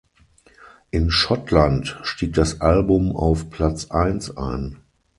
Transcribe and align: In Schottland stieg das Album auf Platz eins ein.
In 0.89 1.11
Schottland 1.11 1.99
stieg 2.01 2.33
das 2.33 2.59
Album 2.59 3.15
auf 3.15 3.51
Platz 3.51 3.91
eins 3.91 4.35
ein. 4.35 4.79